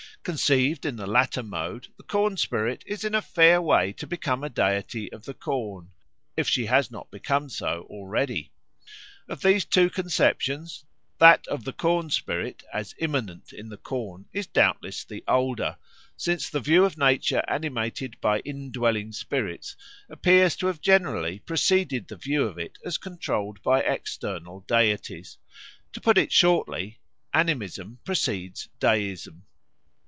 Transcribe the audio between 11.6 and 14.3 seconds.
the cornspirit as immanent in the corn